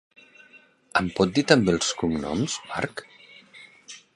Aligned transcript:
Em 1.01 1.11
pot 1.19 1.35
dir 1.35 1.43
també 1.53 1.73
els 1.75 1.91
cognoms, 2.01 2.57
Marc? 2.73 3.05